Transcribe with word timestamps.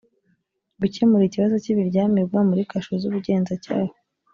gukemura 0.79 1.23
ikibazo 1.25 1.55
cy’ibiryamirwa 1.63 2.39
muri 2.49 2.61
kasho 2.69 2.93
z’ubugenzacyaha 3.01 3.93